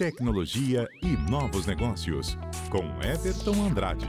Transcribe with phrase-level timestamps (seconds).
[0.00, 2.34] tecnologia e novos negócios,
[2.70, 4.06] com Everton Andrade.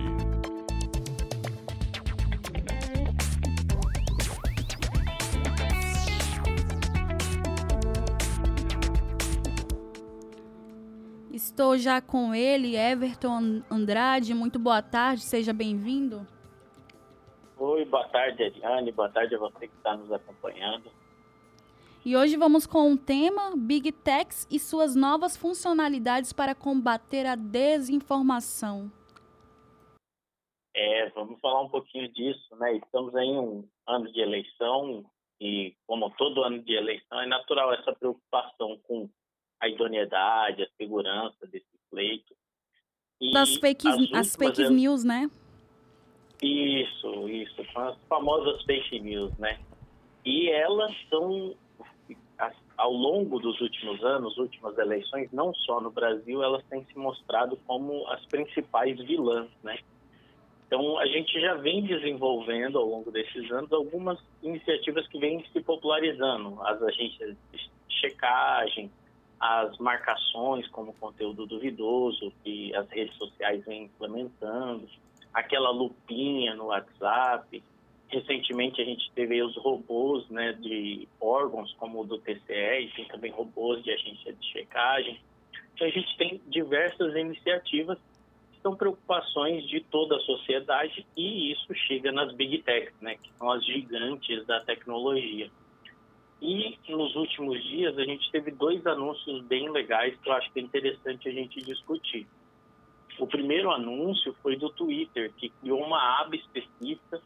[11.33, 14.33] Estou já com ele, Everton Andrade.
[14.33, 16.25] Muito boa tarde, seja bem-vindo.
[17.57, 18.93] Oi, boa tarde, Ariane.
[18.93, 20.89] Boa tarde a você que está nos acompanhando.
[22.03, 27.35] E hoje vamos com o tema Big Techs e suas novas funcionalidades para combater a
[27.35, 28.91] desinformação.
[30.75, 32.77] É, vamos falar um pouquinho disso, né?
[32.77, 35.05] Estamos em um ano de eleição
[35.39, 39.07] e, como todo ano de eleição, é natural essa preocupação com
[39.59, 42.35] a idoneidade, a segurança desse pleito.
[43.19, 45.29] E das fake, as, as fake news, né?
[46.41, 49.59] Isso, isso, são as famosas fake news, né?
[50.25, 51.55] E elas são,
[52.81, 57.55] ao longo dos últimos anos, últimas eleições, não só no Brasil, elas têm se mostrado
[57.67, 59.77] como as principais vilãs, né?
[60.65, 65.61] Então, a gente já vem desenvolvendo ao longo desses anos algumas iniciativas que vêm se
[65.61, 66.59] popularizando.
[66.63, 68.89] As agências de checagem,
[69.39, 74.87] as marcações como conteúdo duvidoso que as redes sociais vêm implementando,
[75.31, 77.63] aquela lupinha no WhatsApp.
[78.11, 83.05] Recentemente a gente teve os robôs né, de órgãos, como o do TCE, e tem
[83.05, 85.17] também robôs de agência de checagem.
[85.73, 87.97] Então a gente tem diversas iniciativas
[88.51, 93.31] que são preocupações de toda a sociedade e isso chega nas big techs, né, que
[93.37, 95.49] são as gigantes da tecnologia.
[96.41, 100.59] E nos últimos dias a gente teve dois anúncios bem legais que eu acho que
[100.59, 102.27] é interessante a gente discutir.
[103.17, 107.21] O primeiro anúncio foi do Twitter, que criou uma aba específica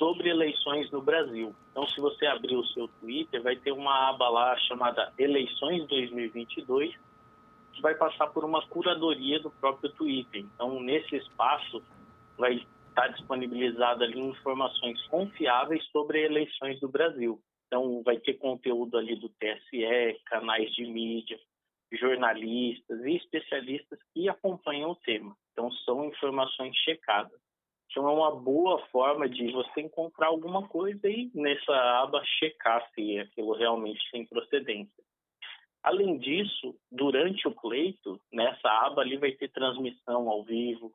[0.00, 1.54] sobre eleições no Brasil.
[1.70, 6.96] Então, se você abrir o seu Twitter, vai ter uma aba lá chamada Eleições 2022,
[7.74, 10.40] que vai passar por uma curadoria do próprio Twitter.
[10.54, 11.82] Então, nesse espaço,
[12.38, 17.38] vai estar disponibilizado ali informações confiáveis sobre eleições do Brasil.
[17.66, 21.38] Então, vai ter conteúdo ali do TSE, canais de mídia,
[21.92, 25.36] jornalistas e especialistas que acompanham o tema.
[25.52, 27.38] Então, são informações checadas.
[27.90, 33.18] Então, é uma boa forma de você encontrar alguma coisa e nessa aba checar se
[33.18, 35.02] aquilo realmente tem procedência.
[35.82, 40.92] Além disso, durante o pleito, nessa aba ali vai ter transmissão ao vivo,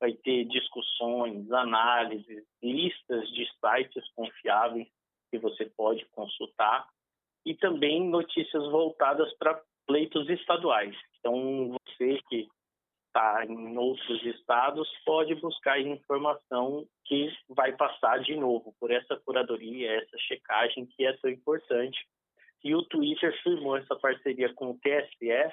[0.00, 4.88] vai ter discussões, análises, listas de sites confiáveis
[5.30, 6.88] que você pode consultar
[7.44, 10.96] e também notícias voltadas para pleitos estaduais.
[11.18, 12.48] Então, você que
[13.48, 20.18] em outros estados pode buscar informação que vai passar de novo por essa curadoria, essa
[20.18, 21.98] checagem que é tão importante.
[22.62, 25.52] E o Twitter firmou essa parceria com o TSE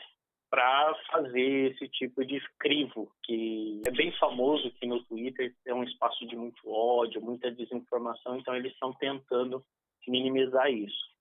[0.49, 5.83] para fazer esse tipo de crivo, que é bem famoso que no Twitter é um
[5.83, 9.63] espaço de muito ódio, muita desinformação, então eles estão tentando
[10.07, 11.14] minimizar isso.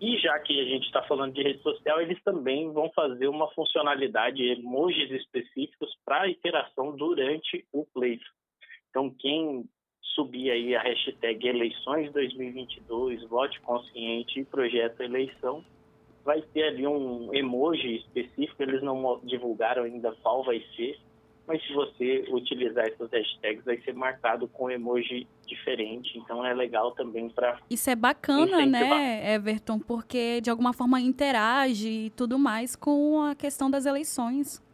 [0.00, 3.48] E já que a gente está falando de rede social, eles também vão fazer uma
[3.52, 8.26] funcionalidade, emojis específicos para interação durante o pleito.
[8.90, 9.64] Então, quem
[10.14, 15.64] subir aí a hashtag eleições 2022, vote consciente e projeto eleição,
[16.24, 20.98] vai ter ali um emoji específico, eles não divulgaram ainda qual vai ser,
[21.46, 26.90] mas se você utilizar essas hashtags, vai ser marcado com emoji diferente, então é legal
[26.92, 27.58] também para.
[27.70, 28.98] Isso é bacana, incentivar.
[28.98, 34.64] né, Everton, porque de alguma forma interage e tudo mais com a questão das eleições.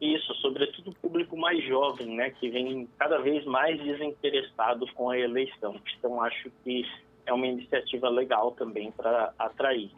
[0.00, 5.18] Isso, sobretudo o público mais jovem, né, que vem cada vez mais desinteressado com a
[5.18, 5.80] eleição.
[5.98, 6.84] Então acho que
[7.26, 9.90] é uma iniciativa legal também para atrair.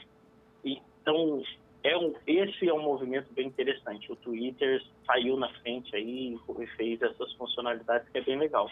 [0.64, 1.42] Então,
[1.86, 4.10] é um, esse é um movimento bem interessante.
[4.10, 8.68] O Twitter saiu na frente aí e fez essas funcionalidades que é bem legal.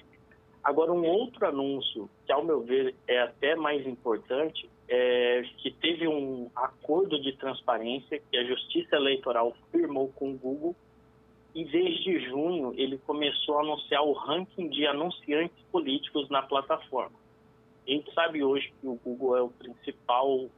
[0.65, 6.09] Agora, um outro anúncio que, ao meu ver, é até mais importante, é que teve
[6.09, 10.75] um acordo de transparência que a Justiça Eleitoral firmou com o Google
[11.55, 17.17] e desde junho ele começou a anunciar o ranking de anunciantes políticos na plataforma.
[17.87, 20.51] A gente sabe hoje que o Google é o principal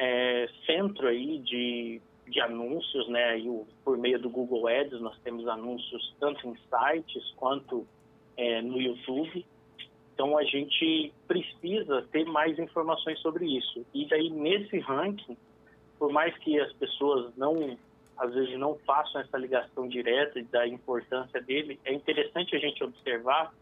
[0.00, 3.38] é, centro aí de, de anúncios, né?
[3.38, 7.86] E o, por meio do Google Ads nós temos anúncios tanto em sites quanto
[8.34, 9.44] é, no YouTube.
[10.14, 13.84] Então a gente precisa ter mais informações sobre isso.
[13.92, 15.36] E daí nesse ranking,
[15.98, 17.76] por mais que as pessoas não
[18.16, 23.52] às vezes não façam essa ligação direta da importância dele, é interessante a gente observar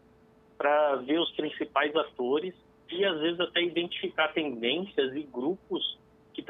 [0.57, 2.53] para ver os principais atores
[2.91, 5.97] e às vezes até identificar tendências e grupos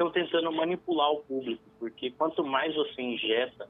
[0.00, 3.68] estão tentando manipular o público, porque quanto mais você injeta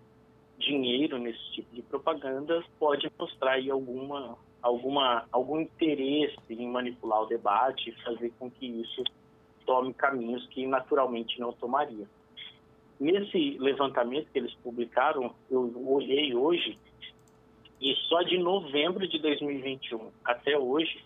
[0.56, 7.26] dinheiro nesse tipo de propaganda, pode mostrar aí alguma, alguma, algum interesse em manipular o
[7.26, 9.02] debate e fazer com que isso
[9.66, 12.06] tome caminhos que naturalmente não tomaria.
[13.00, 16.78] Nesse levantamento que eles publicaram, eu olhei hoje,
[17.80, 21.02] e só de novembro de 2021 até hoje,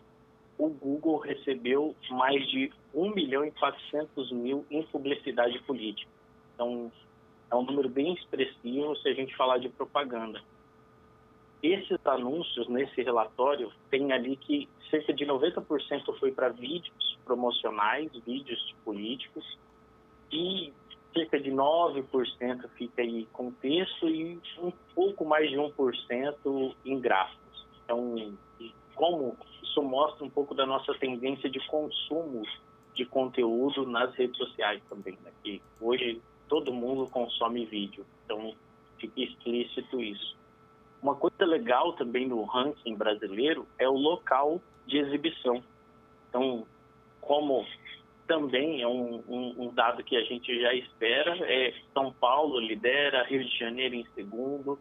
[0.58, 6.10] o Google recebeu mais de 1 milhão e 400 mil em publicidade política.
[6.54, 6.90] Então,
[7.50, 10.40] é um número bem expressivo se a gente falar de propaganda.
[11.62, 18.74] Esses anúncios nesse relatório tem ali que cerca de 90% foi para vídeos promocionais, vídeos
[18.84, 19.58] políticos,
[20.30, 20.72] e
[21.14, 27.66] cerca de 9% fica aí com texto e um pouco mais de 1% em gráficos.
[27.84, 28.36] Então,
[28.94, 32.44] como isso mostra um pouco da nossa tendência de consumo
[32.94, 35.30] de conteúdo nas redes sociais também, né?
[35.42, 38.54] que hoje todo mundo consome vídeo, então
[38.98, 40.36] fica explícito isso.
[41.02, 45.62] Uma coisa legal também no ranking brasileiro é o local de exibição.
[46.28, 46.66] Então,
[47.20, 47.66] como
[48.26, 53.24] também é um, um, um, dado que a gente já espera, é São Paulo lidera,
[53.24, 54.78] Rio de Janeiro em segundo,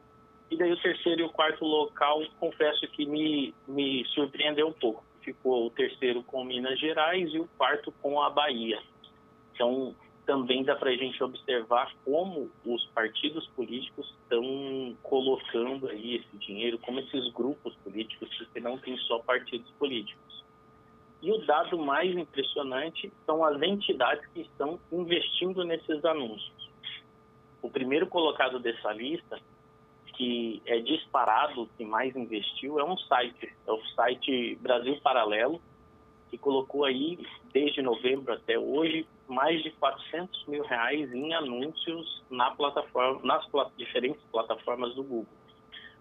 [0.50, 5.04] e daí o terceiro e o quarto local, confesso que me, me surpreendeu um pouco.
[5.24, 8.81] Ficou o terceiro com Minas Gerais e o quarto com a Bahia.
[9.54, 16.38] Então, também dá para a gente observar como os partidos políticos estão colocando aí esse
[16.38, 20.44] dinheiro, como esses grupos políticos, porque não tem só partidos políticos.
[21.22, 26.70] E o dado mais impressionante são as entidades que estão investindo nesses anúncios.
[27.62, 29.40] O primeiro colocado dessa lista
[30.13, 35.62] que é disparado, que mais investiu, é um site, é o site Brasil Paralelo,
[36.30, 37.19] que colocou aí,
[37.51, 43.71] desde novembro até hoje, mais de 400 mil reais em anúncios na plataforma, nas plat
[43.77, 45.27] diferentes plataformas do Google.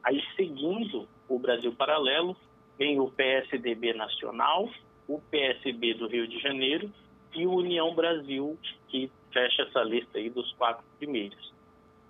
[0.03, 2.37] Aí, seguindo o Brasil Paralelo,
[2.79, 4.69] vem o PSDB Nacional,
[5.07, 6.91] o PSB do Rio de Janeiro
[7.35, 11.53] e o União Brasil, que fecha essa lista aí dos quatro primeiros.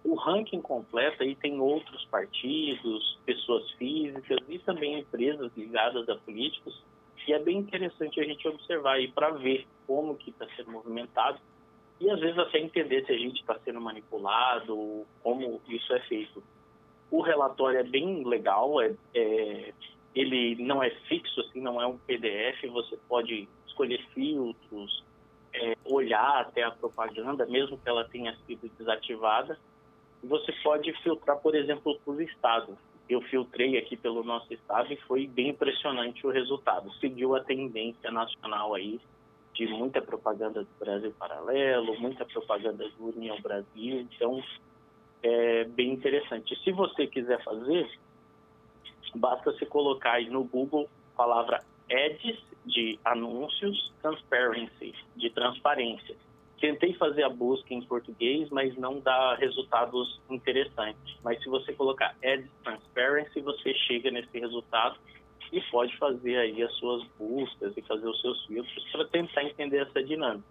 [0.04, 6.82] O ranking completo aí tem outros partidos, pessoas físicas e também empresas ligadas a políticos,
[7.26, 11.38] e é bem interessante a gente observar aí para ver como que está sendo movimentado
[12.00, 16.43] e às vezes até entender se a gente está sendo manipulado, como isso é feito.
[17.08, 19.72] O relatório é bem legal, é, é,
[20.12, 25.04] ele não é fixo, assim, não é um PDF, você pode escolher filtros,
[25.54, 29.56] é, olhar até a propaganda, mesmo que ela tenha sido desativada,
[30.23, 32.77] você pode filtrar, por exemplo, por estado.
[33.09, 36.93] Eu filtrei aqui pelo nosso estado e foi bem impressionante o resultado.
[36.95, 39.01] Seguiu a tendência nacional aí
[39.55, 44.01] de muita propaganda do Brasil Paralelo, muita propaganda do União Brasil.
[44.01, 44.43] Então,
[45.23, 46.57] é bem interessante.
[46.63, 47.91] Se você quiser fazer,
[49.15, 56.17] basta se colocar aí no Google a palavra ads de anúncios, transparency de transparência
[56.62, 61.19] Tentei fazer a busca em português, mas não dá resultados interessantes.
[61.25, 64.97] Mas se você colocar Ads Transparency, você chega nesse resultado
[65.50, 69.79] e pode fazer aí as suas buscas e fazer os seus filtros para tentar entender
[69.79, 70.47] essa dinâmica.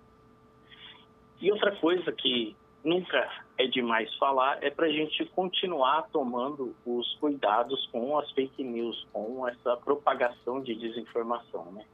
[1.40, 7.16] E outra coisa que nunca é demais falar é para a gente continuar tomando os
[7.22, 11.72] cuidados com as fake news, com essa propagação de desinformação.
[11.72, 11.86] Né?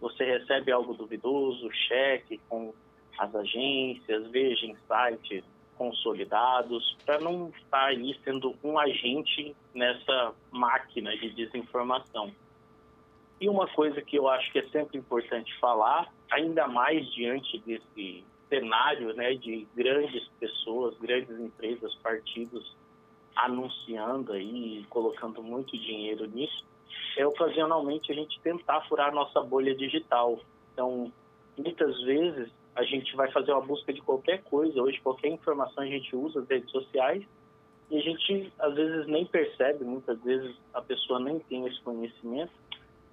[0.00, 2.72] Você recebe algo duvidoso, cheque com
[3.18, 5.44] as agências, veja sites
[5.76, 12.32] consolidados, para não estar aí sendo um agente nessa máquina de desinformação.
[13.40, 18.24] E uma coisa que eu acho que é sempre importante falar, ainda mais diante desse
[18.48, 22.76] cenário né, de grandes pessoas, grandes empresas, partidos
[23.34, 26.64] anunciando aí, colocando muito dinheiro nisso,
[27.16, 30.38] é ocasionalmente a gente tentar furar nossa bolha digital.
[30.72, 31.12] Então,
[31.56, 35.86] muitas vezes a gente vai fazer uma busca de qualquer coisa, hoje qualquer informação a
[35.86, 37.24] gente usa as redes sociais
[37.90, 42.52] e a gente às vezes nem percebe, muitas vezes a pessoa nem tem esse conhecimento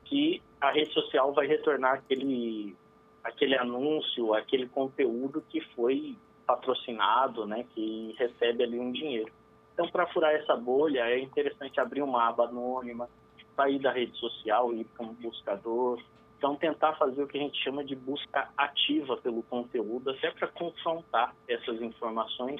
[0.05, 2.75] que a rede social vai retornar aquele
[3.23, 9.31] aquele anúncio, aquele conteúdo que foi patrocinado, né, que recebe ali um dinheiro.
[9.73, 13.07] Então, para furar essa bolha, é interessante abrir uma aba anônima,
[13.55, 16.01] sair da rede social, ir para um buscador,
[16.41, 20.47] então, tentar fazer o que a gente chama de busca ativa pelo conteúdo, até para
[20.47, 22.59] confrontar essas informações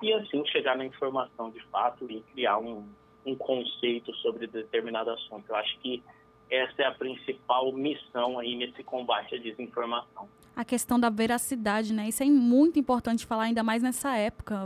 [0.00, 2.86] e assim chegar na informação de fato e criar um,
[3.26, 5.48] um conceito sobre determinado assunto.
[5.48, 6.00] Eu acho que
[6.48, 10.28] essa é a principal missão aí nesse combate à desinformação.
[10.54, 12.06] A questão da veracidade, né?
[12.06, 14.60] Isso é muito importante falar, ainda mais nessa época,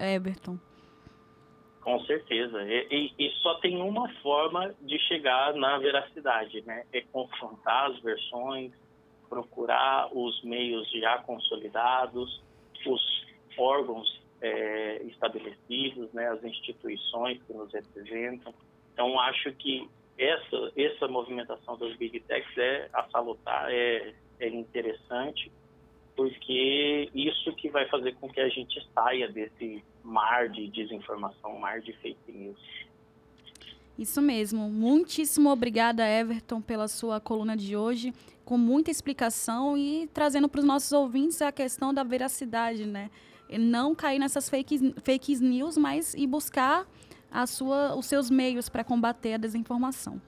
[0.00, 0.58] Everton.
[1.82, 2.62] Com certeza.
[2.62, 6.84] E, e, só tem uma forma de chegar na veracidade, né?
[6.92, 8.72] É confrontar as versões,
[9.28, 12.40] procurar os meios já consolidados,
[12.86, 13.26] os
[13.58, 16.28] órgãos é, estabelecidos, né?
[16.28, 18.54] As instituições que nos representam.
[18.92, 25.50] Então, acho que essa, essa movimentação das Big Techs é a salutar, é, é interessante,
[26.16, 31.80] porque isso que vai fazer com que a gente saia desse mar de desinformação, mar
[31.80, 32.58] de fake news.
[33.98, 34.68] Isso mesmo.
[34.68, 38.12] Muitíssimo obrigada, Everton, pela sua coluna de hoje,
[38.44, 43.10] com muita explicação e trazendo para os nossos ouvintes a questão da veracidade, né?
[43.48, 46.86] E não cair nessas fake, fake news, mas ir buscar
[47.30, 50.20] a sua, os seus meios para combater a desinformação.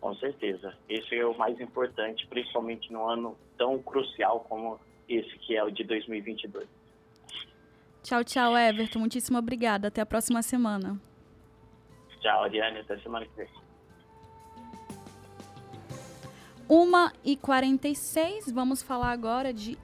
[0.00, 0.74] Com certeza.
[0.88, 5.70] Esse é o mais importante, principalmente no ano tão crucial como esse que é o
[5.70, 6.66] de 2022.
[8.02, 8.98] Tchau, tchau, Everton.
[9.00, 9.88] Muitíssimo obrigada.
[9.88, 10.98] Até a próxima semana.
[12.20, 12.78] Tchau, Ariane.
[12.78, 13.48] Até semana que vem.
[16.68, 19.76] 1 e 46 vamos falar agora de